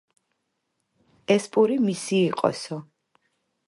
[1.37, 2.85] ეს პური მისი იყოსო.